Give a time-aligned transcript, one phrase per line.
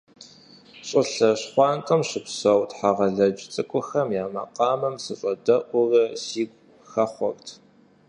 [0.87, 6.59] ЩӀылъэ щхъуантӀэм щыпсэу тхьэгъэлэдж цӀыкӀухэм я макъамэм сыщӀэдэӀуурэ сигу
[6.91, 7.47] хэхъуэрт.